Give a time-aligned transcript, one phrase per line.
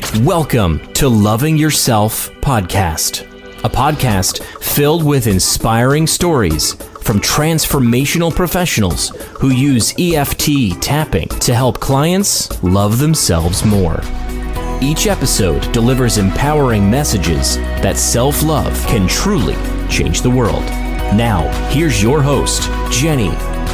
[0.00, 3.22] Welcome to Loving Yourself Podcast,
[3.62, 6.72] a podcast filled with inspiring stories
[7.02, 14.00] from transformational professionals who use EFT tapping to help clients love themselves more.
[14.80, 19.56] Each episode delivers empowering messages that self love can truly
[19.90, 20.64] change the world.
[21.14, 23.30] Now, here's your host, Jenny,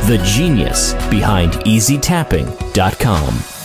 [0.08, 3.57] the genius behind EasyTapping.com.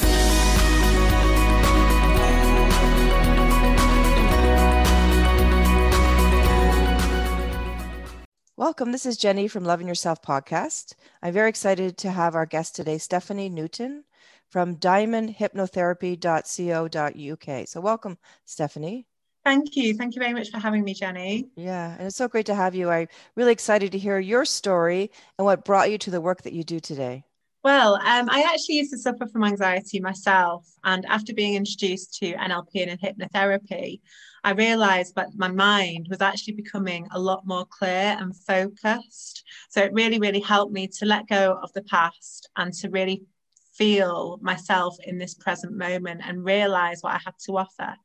[8.74, 8.92] Welcome.
[8.92, 10.96] This is Jenny from Loving Yourself podcast.
[11.22, 14.04] I'm very excited to have our guest today, Stephanie Newton
[14.50, 17.68] from diamondhypnotherapy.co.uk.
[17.68, 19.06] So, welcome, Stephanie.
[19.46, 19.94] Thank you.
[19.94, 21.50] Thank you very much for having me, Jenny.
[21.56, 22.90] Yeah, and it's so great to have you.
[22.90, 26.54] I'm really excited to hear your story and what brought you to the work that
[26.54, 27.26] you do today.
[27.64, 30.68] Well, um, I actually used to suffer from anxiety myself.
[30.84, 34.02] And after being introduced to NLP and hypnotherapy,
[34.44, 39.46] I realized that my mind was actually becoming a lot more clear and focused.
[39.70, 43.24] So it really, really helped me to let go of the past and to really
[43.74, 47.96] feel myself in this present moment and realize what I had to offer.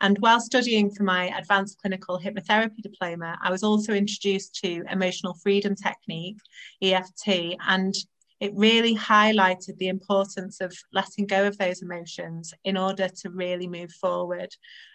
[0.00, 5.34] And while studying for my advanced clinical hypnotherapy diploma, I was also introduced to emotional
[5.34, 6.38] freedom technique,
[6.82, 7.94] EFT, and
[8.40, 13.68] it really highlighted the importance of letting go of those emotions in order to really
[13.68, 14.50] move forward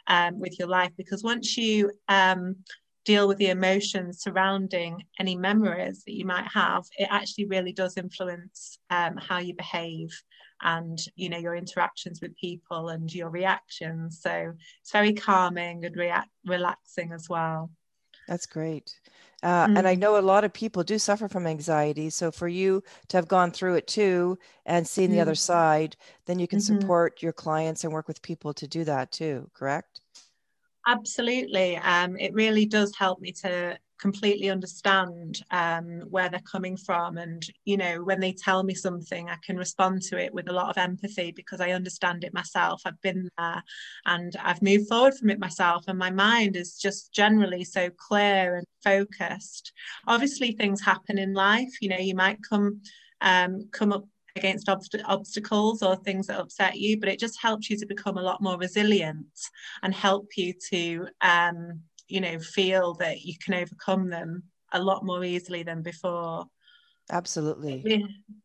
[0.07, 0.91] um, with your life.
[0.97, 2.57] Because once you um,
[3.05, 7.97] deal with the emotions surrounding any memories that you might have, it actually really does
[7.97, 10.09] influence um, how you behave
[10.61, 14.19] and you know your interactions with people and your reactions.
[14.21, 17.71] So it's very calming and react relaxing as well.
[18.27, 18.99] That's great.
[19.41, 19.77] Uh, mm.
[19.77, 19.99] And I mm.
[19.99, 22.09] know a lot of people do suffer from anxiety.
[22.09, 25.13] So for you to have gone through it too and seen mm.
[25.13, 25.95] the other side,
[26.25, 26.79] then you can mm-hmm.
[26.79, 30.01] support your clients and work with people to do that too, correct?
[30.88, 31.77] Absolutely.
[31.77, 37.17] Um, it really does help me to completely understand um, where they're coming from.
[37.17, 40.53] And, you know, when they tell me something, I can respond to it with a
[40.53, 42.81] lot of empathy because I understand it myself.
[42.85, 43.62] I've been there
[44.06, 45.84] and I've moved forward from it myself.
[45.88, 49.73] And my mind is just generally so clear and focused.
[50.07, 51.73] Obviously, things happen in life.
[51.81, 52.81] You know, you might come
[53.22, 57.69] um, come up against obst- obstacles or things that upset you, but it just helps
[57.69, 59.28] you to become a lot more resilient
[59.84, 65.06] and help you to um, you know feel that you can overcome them a lot
[65.06, 66.45] more easily than before.
[67.12, 67.84] Absolutely.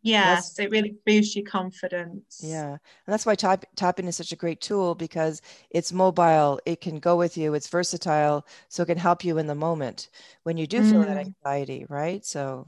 [0.02, 2.40] Yes that's, it really boosts your confidence.
[2.42, 6.80] Yeah and that's why type, tapping is such a great tool because it's mobile it
[6.80, 10.08] can go with you it's versatile so it can help you in the moment
[10.44, 11.06] when you do feel mm.
[11.06, 12.24] that anxiety right?
[12.24, 12.66] So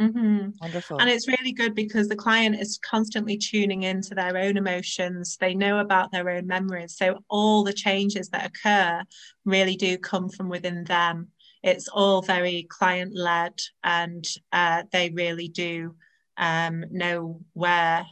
[0.00, 0.50] Mm-hmm.
[0.60, 1.00] Wonderful.
[1.00, 5.36] And it's really good because the client is constantly tuning into their own emotions.
[5.40, 6.96] They know about their own memories.
[6.96, 9.02] So all the changes that occur
[9.44, 11.28] really do come from within them.
[11.64, 15.96] It's all very client led and uh, they really do
[16.36, 18.06] um, know where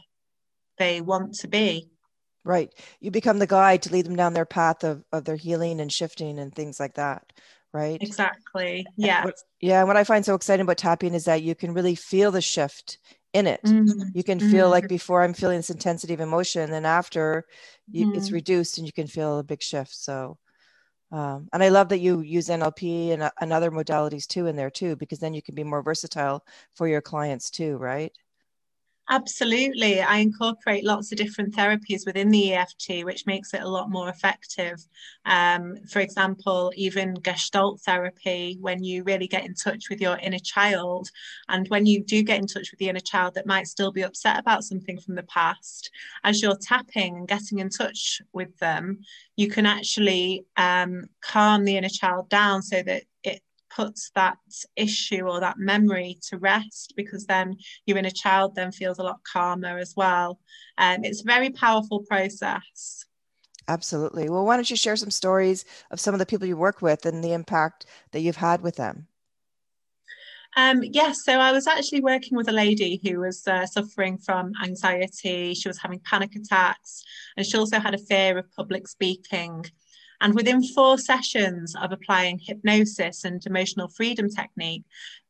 [0.77, 1.89] they want to be.
[2.43, 2.73] Right.
[2.99, 5.91] You become the guide to lead them down their path of, of their healing and
[5.91, 7.31] shifting and things like that
[7.73, 8.01] right?
[8.01, 8.85] Exactly.
[8.95, 9.25] Yeah.
[9.25, 9.83] What, yeah.
[9.83, 12.97] What I find so exciting about tapping is that you can really feel the shift
[13.33, 13.61] in it.
[13.63, 14.09] Mm-hmm.
[14.13, 14.71] You can feel mm-hmm.
[14.71, 17.45] like before I'm feeling this intensity of emotion, and then after
[17.91, 18.17] you, mm-hmm.
[18.17, 19.93] it's reduced, and you can feel a big shift.
[19.93, 20.37] So,
[21.11, 24.55] um, and I love that you use NLP and, uh, and other modalities too in
[24.55, 26.43] there too, because then you can be more versatile
[26.75, 28.11] for your clients too, right?
[29.09, 30.01] Absolutely.
[30.01, 34.09] I incorporate lots of different therapies within the EFT, which makes it a lot more
[34.09, 34.85] effective.
[35.25, 40.39] Um, for example, even Gestalt therapy, when you really get in touch with your inner
[40.39, 41.09] child.
[41.47, 44.01] And when you do get in touch with the inner child that might still be
[44.01, 45.89] upset about something from the past,
[46.25, 48.99] as you're tapping and getting in touch with them,
[49.37, 53.03] you can actually um, calm the inner child down so that
[53.77, 54.37] puts that
[54.75, 57.51] issue or that memory to rest because then
[57.85, 60.39] you your inner child then feels a lot calmer as well.
[60.77, 63.05] And um, it's a very powerful process.
[63.67, 64.29] Absolutely.
[64.29, 67.05] Well, why don't you share some stories of some of the people you work with
[67.05, 69.07] and the impact that you've had with them?
[70.55, 74.53] Um, yes, so I was actually working with a lady who was uh, suffering from
[74.63, 75.53] anxiety.
[75.53, 77.03] She was having panic attacks,
[77.35, 79.65] and she also had a fear of public speaking.
[80.19, 84.83] And within four sessions of applying hypnosis and emotional freedom technique,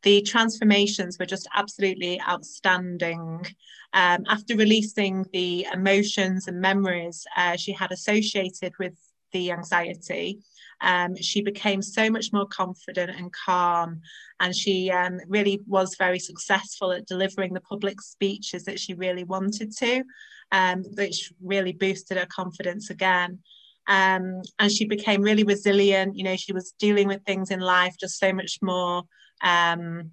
[0.03, 3.45] the transformations were just absolutely outstanding.
[3.93, 8.93] Um, after releasing the emotions and memories uh, she had associated with
[9.33, 10.39] the anxiety,
[10.81, 14.01] um, she became so much more confident and calm.
[14.39, 19.23] And she um, really was very successful at delivering the public speeches that she really
[19.23, 20.03] wanted to,
[20.51, 23.39] um, which really boosted her confidence again.
[23.87, 26.15] Um, and she became really resilient.
[26.15, 29.03] You know, she was dealing with things in life just so much more
[29.41, 30.11] um,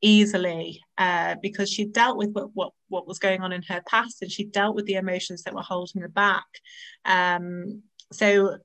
[0.00, 4.22] easily uh, because she dealt with what, what, what was going on in her past
[4.22, 6.46] and she dealt with the emotions that were holding her back.
[7.04, 7.82] Um,
[8.12, 8.58] so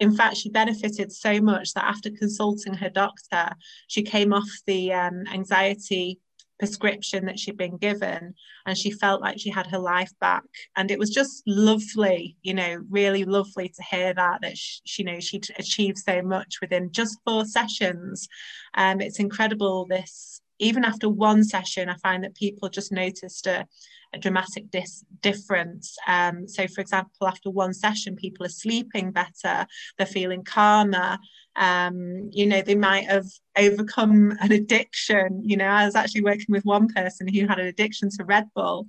[0.00, 3.50] in fact, she benefited so much that after consulting her doctor,
[3.86, 6.18] she came off the um, anxiety
[6.60, 8.34] prescription that she'd been given
[8.66, 10.44] and she felt like she had her life back.
[10.76, 15.04] And it was just lovely you know really lovely to hear that that she, you
[15.10, 18.28] know she'd achieved so much within just four sessions.
[18.74, 23.66] Um it's incredible this even after one session i find that people just noticed a,
[24.12, 25.96] a dramatic dis- difference.
[26.06, 29.66] Um, so, for example, after one session, people are sleeping better,
[29.96, 31.18] they're feeling calmer.
[31.56, 33.26] Um, you know, they might have
[33.56, 35.42] overcome an addiction.
[35.44, 38.46] You know, I was actually working with one person who had an addiction to Red
[38.54, 38.86] Bull,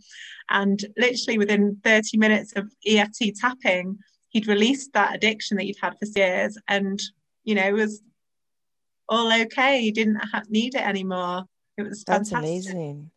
[0.49, 3.97] and literally within 30 minutes of EFT tapping,
[4.29, 7.01] he'd released that addiction that he'd had for years, and
[7.43, 8.01] you know, it was
[9.09, 9.81] all okay.
[9.81, 11.45] He didn't have, need it anymore.
[11.77, 12.37] It was that's fantastic.
[12.73, 13.11] amazing.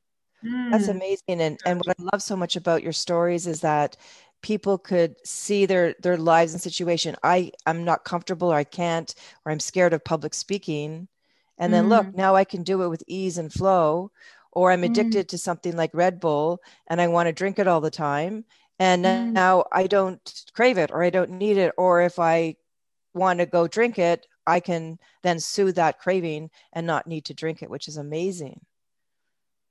[0.71, 0.91] That's mm.
[0.91, 1.41] amazing.
[1.41, 3.97] And and what I love so much about your stories is that
[4.43, 7.17] people could see their their lives and situation.
[7.23, 9.15] I I'm not comfortable or I can't
[9.45, 11.09] or I'm scared of public speaking.
[11.56, 11.89] And then mm.
[11.89, 14.11] look, now I can do it with ease and flow.
[14.53, 14.91] Or I'm mm.
[14.91, 15.31] addicted mm.
[15.31, 18.45] to something like Red Bull and I want to drink it all the time.
[18.79, 19.33] And mm.
[19.33, 20.21] now I don't
[20.53, 21.73] crave it or I don't need it.
[21.79, 22.56] Or if I
[23.15, 27.35] want to go drink it, I can then soothe that craving and not need to
[27.35, 28.61] drink it, which is amazing.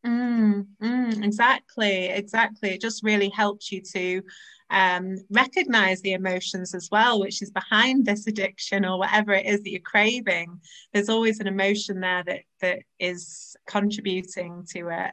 [0.05, 2.71] Mm, mm, exactly, exactly.
[2.71, 4.21] It just really helps you to
[4.69, 9.61] um, recognize the emotions as well, which is behind this addiction or whatever it is
[9.61, 10.59] that you're craving.
[10.91, 15.11] There's always an emotion there that that is contributing to it.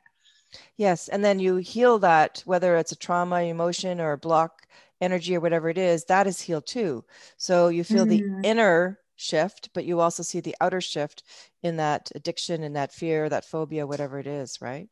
[0.76, 4.66] Yes, and then you heal that, whether it's a trauma emotion or a block
[5.00, 7.04] energy or whatever it is, that is healed too.
[7.36, 8.42] So you feel mm.
[8.42, 11.22] the inner shift, but you also see the outer shift
[11.62, 14.88] in that addiction and that fear, that phobia, whatever it is, right?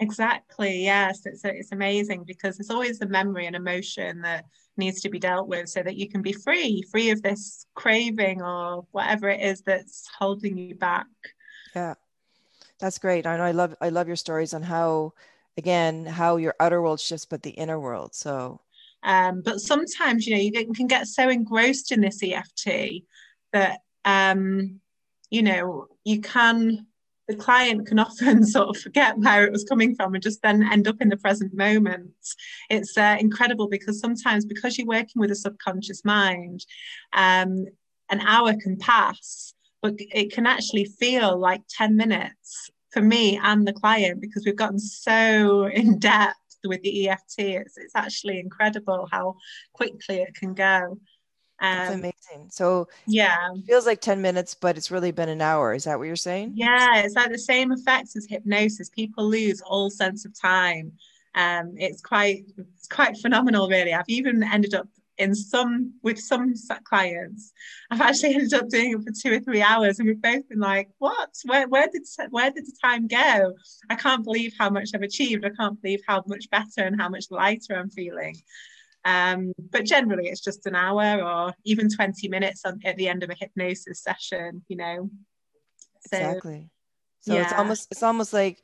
[0.00, 0.82] Exactly.
[0.82, 4.44] Yes, it's it's amazing because there's always a memory and emotion that
[4.76, 8.42] needs to be dealt with so that you can be free, free of this craving
[8.42, 11.06] or whatever it is that's holding you back.
[11.76, 11.94] Yeah,
[12.80, 13.24] that's great.
[13.24, 15.12] I know I love I love your stories on how,
[15.56, 18.14] again, how your outer world shifts, but the inner world.
[18.14, 18.60] So.
[19.04, 23.04] Um, but sometimes you know you can get so engrossed in this EFT
[23.54, 24.80] that um,
[25.30, 26.86] you know you can
[27.26, 30.62] the client can often sort of forget where it was coming from and just then
[30.70, 32.10] end up in the present moment.
[32.70, 36.66] It's uh, incredible because sometimes, because you're working with a subconscious mind,
[37.14, 37.64] um,
[38.10, 43.66] an hour can pass, but it can actually feel like 10 minutes for me and
[43.66, 47.38] the client because we've gotten so in depth with the EFT.
[47.38, 49.36] It's, it's actually incredible how
[49.72, 50.98] quickly it can go.
[51.60, 52.50] That's um, amazing.
[52.50, 55.74] So yeah, feels like 10 minutes, but it's really been an hour.
[55.74, 56.52] Is that what you're saying?
[56.54, 58.90] Yeah, it's like the same effects as hypnosis.
[58.90, 60.92] People lose all sense of time.
[61.34, 63.92] Um, it's quite it's quite phenomenal, really.
[63.92, 66.54] I've even ended up in some with some
[66.84, 67.52] clients.
[67.90, 70.60] I've actually ended up doing it for two or three hours, and we've both been
[70.60, 71.30] like, "What?
[71.44, 73.54] Where where did where did the time go?
[73.90, 75.44] I can't believe how much I've achieved.
[75.44, 78.36] I can't believe how much better and how much lighter I'm feeling."
[79.04, 83.22] Um, but generally, it's just an hour or even 20 minutes on, at the end
[83.22, 85.10] of a hypnosis session, you know.
[86.08, 86.70] So, exactly.
[87.20, 87.42] So yeah.
[87.44, 88.62] it's almost it's almost like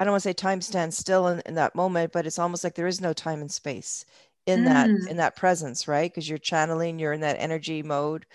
[0.00, 2.64] I don't want to say time stands still in, in that moment, but it's almost
[2.64, 4.04] like there is no time and space
[4.46, 4.64] in mm.
[4.64, 6.10] that in that presence, right?
[6.10, 8.26] Because you're channeling, you're in that energy mode,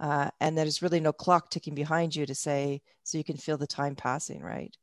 [0.00, 3.56] uh, and there's really no clock ticking behind you to say so you can feel
[3.56, 4.76] the time passing, right?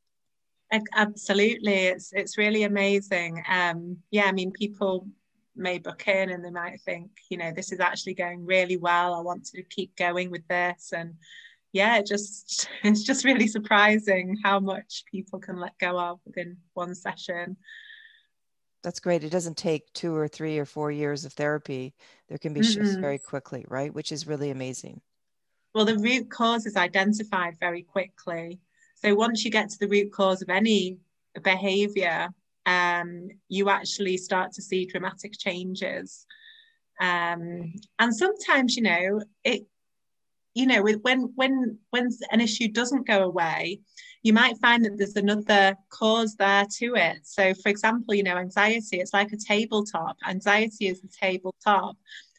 [0.95, 3.43] Absolutely, it's it's really amazing.
[3.49, 5.07] Um, yeah, I mean, people
[5.55, 9.13] may book in and they might think, you know, this is actually going really well.
[9.13, 10.93] I want to keep going with this.
[10.95, 11.15] And
[11.73, 16.57] yeah, it just it's just really surprising how much people can let go of within
[16.73, 17.57] one session.
[18.83, 19.23] That's great.
[19.23, 21.93] It doesn't take two or three or four years of therapy.
[22.29, 23.01] There can be shifts mm-hmm.
[23.01, 23.93] very quickly, right?
[23.93, 25.01] Which is really amazing.
[25.75, 28.59] Well, the root cause is identified very quickly.
[28.95, 30.97] So once you get to the root cause of any
[31.43, 32.29] behavior,
[32.71, 36.25] um, you actually start to see dramatic changes.
[36.99, 39.61] Um, and sometimes, you know, it,
[40.53, 43.79] you know, when when when an issue doesn't go away,
[44.23, 47.19] you might find that there's another cause there to it.
[47.23, 50.17] So, for example, you know, anxiety, it's like a tabletop.
[50.27, 51.95] Anxiety is the tabletop,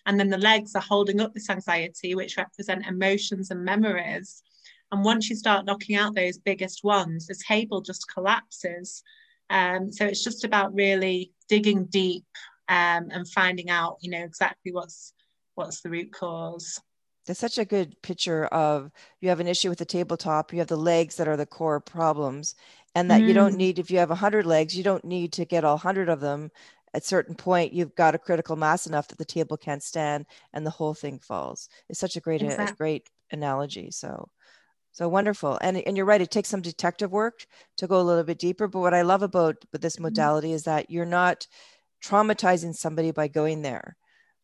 [0.06, 4.42] and then the legs are holding up this anxiety, which represent emotions and memories.
[4.92, 9.02] And once you start knocking out those biggest ones, the table just collapses.
[9.52, 12.24] Um, so it's just about really digging deep
[12.68, 15.12] um, and finding out, you know, exactly what's
[15.54, 16.80] what's the root cause.
[17.26, 18.90] That's such a good picture of
[19.20, 21.80] you have an issue with the tabletop, you have the legs that are the core
[21.80, 22.56] problems,
[22.94, 23.28] and that mm.
[23.28, 23.58] you don't mm.
[23.58, 26.50] need, if you have 100 legs, you don't need to get all 100 of them.
[26.94, 30.66] At certain point, you've got a critical mass enough that the table can't stand and
[30.66, 31.68] the whole thing falls.
[31.88, 32.72] It's such a great, exactly.
[32.72, 33.90] a great analogy.
[33.90, 34.28] So,
[34.92, 35.58] so wonderful.
[35.60, 37.46] And, and you're right, it takes some detective work
[37.78, 38.68] to go a little bit deeper.
[38.68, 40.04] But what I love about with this mm-hmm.
[40.04, 41.46] modality is that you're not
[42.04, 43.96] traumatizing somebody by going there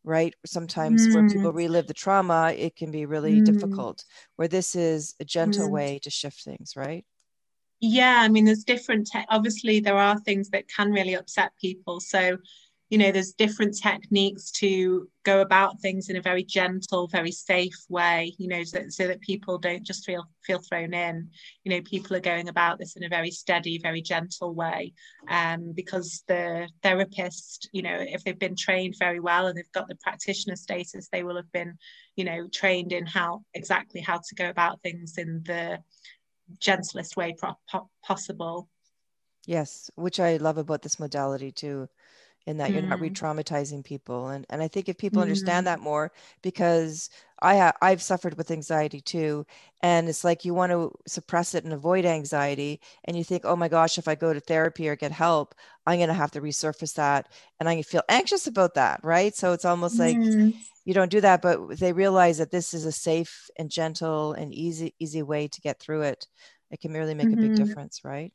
[0.03, 1.13] right sometimes mm.
[1.13, 3.45] when people relive the trauma it can be really mm.
[3.45, 4.05] difficult
[4.37, 5.71] where this is a gentle mm.
[5.71, 7.05] way to shift things right
[7.81, 11.99] yeah i mean there's different te- obviously there are things that can really upset people
[11.99, 12.37] so
[12.89, 17.85] you know there's different techniques to go about things in a very gentle very safe
[17.87, 21.29] way you know so, so, that people don't just feel feel thrown in.
[21.63, 24.93] You know people are going about this in a very steady very gentle way
[25.29, 29.87] um, because the therapist you know if they've been trained very well and they've got
[29.87, 31.77] the practitioner status they will have been
[32.15, 35.77] you know trained in how exactly how to go about things in the
[36.59, 38.67] gentlest way pro- possible.
[39.45, 41.87] Yes which i love about this modality too
[42.45, 42.73] in that mm.
[42.73, 43.03] you're not mm.
[43.03, 45.23] re-traumatizing people and and I think if people mm.
[45.23, 47.09] understand that more because
[47.41, 49.45] I ha- I've suffered with anxiety too
[49.81, 53.55] and it's like you want to suppress it and avoid anxiety and you think oh
[53.55, 55.55] my gosh if I go to therapy or get help
[55.85, 57.27] I'm going to have to resurface that
[57.59, 60.53] and I feel anxious about that right so it's almost like mm.
[60.85, 64.53] you don't do that but they realize that this is a safe and gentle and
[64.53, 66.27] easy easy way to get through it
[66.71, 67.39] it can really make mm-hmm.
[67.39, 67.63] a big mm-hmm.
[67.63, 68.33] difference right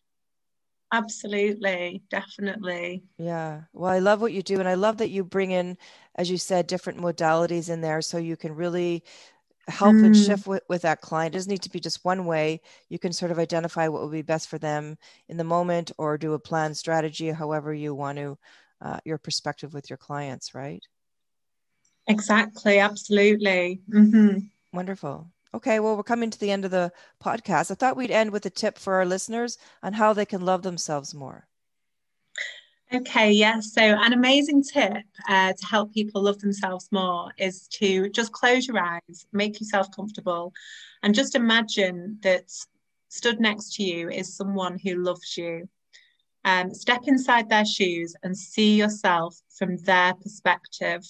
[0.94, 3.02] Absolutely, definitely.
[3.18, 3.62] Yeah.
[3.72, 4.60] Well, I love what you do.
[4.60, 5.76] And I love that you bring in,
[6.14, 9.02] as you said, different modalities in there so you can really
[9.66, 10.04] help mm.
[10.06, 11.34] and shift with, with that client.
[11.34, 12.60] It doesn't need to be just one way.
[12.88, 14.96] You can sort of identify what will be best for them
[15.28, 18.38] in the moment or do a plan strategy, however you want to,
[18.80, 20.84] uh, your perspective with your clients, right?
[22.06, 22.78] Exactly.
[22.78, 23.80] Absolutely.
[23.90, 24.38] Mm-hmm.
[24.72, 25.28] Wonderful.
[25.54, 26.92] Okay, well, we're coming to the end of the
[27.23, 27.70] podcast.
[27.70, 30.64] I thought we'd end with a tip for our listeners on how they can love
[30.64, 31.46] themselves more.
[32.92, 33.73] Okay, yes.
[33.73, 38.66] So, an amazing tip uh, to help people love themselves more is to just close
[38.66, 40.52] your eyes, make yourself comfortable,
[41.04, 42.50] and just imagine that
[43.08, 45.68] stood next to you is someone who loves you.
[46.44, 51.04] Um, step inside their shoes and see yourself from their perspective.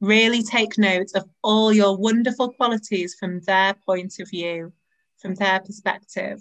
[0.00, 4.72] Really take note of all your wonderful qualities from their point of view,
[5.18, 6.40] from their perspective,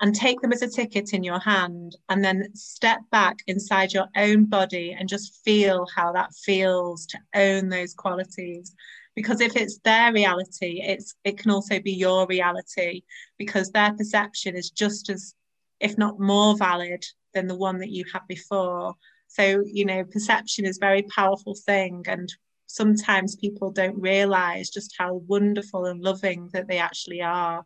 [0.00, 1.96] and take them as a ticket in your hand.
[2.10, 7.18] And then step back inside your own body and just feel how that feels to
[7.34, 8.74] own those qualities.
[9.14, 13.02] Because if it's their reality, it's it can also be your reality
[13.38, 15.34] because their perception is just as,
[15.80, 17.02] if not more valid
[17.32, 18.94] than the one that you had before.
[19.28, 22.04] So, you know, perception is a very powerful thing.
[22.06, 22.30] And
[22.66, 27.64] sometimes people don't realize just how wonderful and loving that they actually are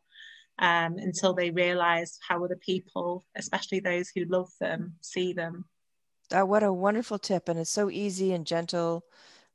[0.58, 5.64] um, until they realize how other people, especially those who love them, see them.
[6.30, 7.48] Uh, what a wonderful tip.
[7.48, 9.04] And it's so easy and gentle.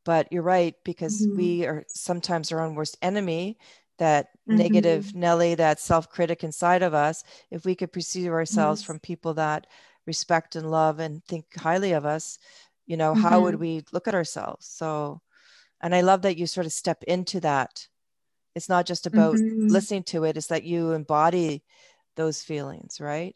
[0.04, 1.38] But you're right, because mm-hmm.
[1.38, 3.58] we are sometimes our own worst enemy,
[3.98, 4.58] that mm-hmm.
[4.58, 7.24] negative Nelly, that self critic inside of us.
[7.50, 8.86] If we could perceive ourselves yes.
[8.86, 9.66] from people that
[10.06, 12.38] respect and love and think highly of us,
[12.86, 13.22] you know, mm-hmm.
[13.22, 13.62] how would mm-hmm.
[13.62, 14.68] we look at ourselves?
[14.68, 15.22] So
[15.82, 17.88] and i love that you sort of step into that.
[18.55, 19.67] It's not just about mm-hmm.
[19.67, 21.63] listening to it it's that you embody
[22.15, 23.36] those feelings right?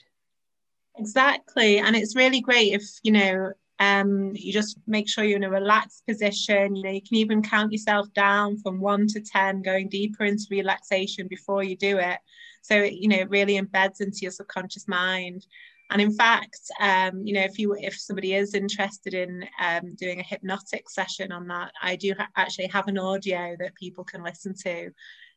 [0.99, 1.79] Exactly.
[1.79, 5.49] And it's really great if you know um, you just make sure you're in a
[5.49, 6.75] relaxed position.
[6.75, 10.45] You know you can even count yourself down from one to ten going deeper into
[10.51, 12.19] relaxation before you do it.
[12.61, 15.45] So you know it really embeds into your subconscious mind
[15.89, 20.19] and in fact, um, you know, if you if somebody is interested in um, doing
[20.19, 24.23] a hypnotic session on that, I do ha- actually have an audio that people can
[24.23, 24.91] listen to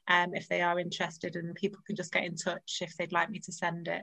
[0.08, 3.30] um, if they are interested, and people can just get in touch if they'd like
[3.30, 4.02] me to send it.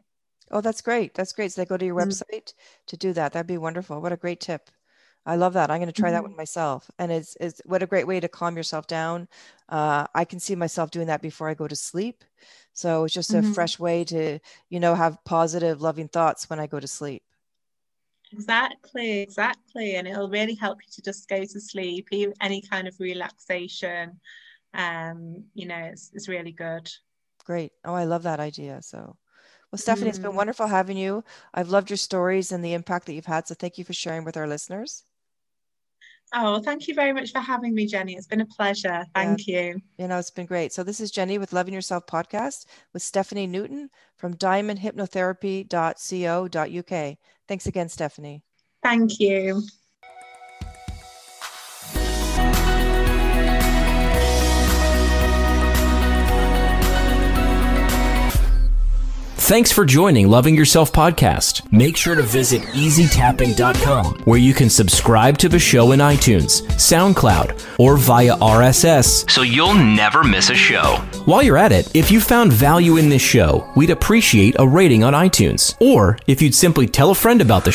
[0.51, 1.13] Oh, that's great.
[1.13, 1.51] That's great.
[1.51, 2.07] So they go to your mm.
[2.07, 2.53] website
[2.87, 3.33] to do that.
[3.33, 4.01] That'd be wonderful.
[4.01, 4.69] What a great tip.
[5.25, 5.69] I love that.
[5.69, 6.15] I'm going to try mm-hmm.
[6.15, 6.89] that one myself.
[6.97, 9.27] And it's, it's what a great way to calm yourself down.
[9.67, 12.23] Uh, I can see myself doing that before I go to sleep.
[12.73, 13.51] So it's just mm-hmm.
[13.51, 17.23] a fresh way to, you know, have positive, loving thoughts when I go to sleep.
[18.31, 19.95] Exactly, exactly.
[19.95, 22.07] And it'll really help you to just go to sleep,
[22.41, 24.19] any kind of relaxation.
[24.73, 26.89] Um, you know, it's, it's really good.
[27.43, 27.71] Great.
[27.83, 28.81] Oh, I love that idea.
[28.81, 29.17] So,
[29.71, 30.09] well, Stephanie, mm.
[30.09, 30.35] it's been mm.
[30.35, 31.23] wonderful having you.
[31.53, 33.47] I've loved your stories and the impact that you've had.
[33.47, 35.03] So, thank you for sharing with our listeners.
[36.33, 38.15] Oh, thank you very much for having me, Jenny.
[38.15, 39.03] It's been a pleasure.
[39.15, 39.61] Thank yeah.
[39.61, 39.81] you.
[39.97, 40.73] You know, it's been great.
[40.73, 47.17] So, this is Jenny with Loving Yourself podcast with Stephanie Newton from diamondhypnotherapy.co.uk.
[47.47, 48.43] Thanks again, Stephanie.
[48.83, 49.63] Thank you.
[59.49, 61.73] Thanks for joining Loving Yourself podcast.
[61.73, 67.59] Make sure to visit easytapping.com where you can subscribe to the show in iTunes, SoundCloud,
[67.79, 70.97] or via RSS so you'll never miss a show.
[71.25, 75.03] While you're at it, if you found value in this show, we'd appreciate a rating
[75.03, 75.75] on iTunes.
[75.81, 77.73] Or if you'd simply tell a friend about the